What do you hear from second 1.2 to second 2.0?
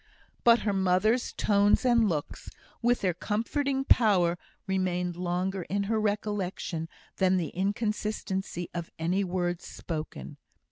tones